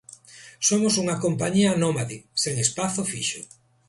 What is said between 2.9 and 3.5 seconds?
fixo.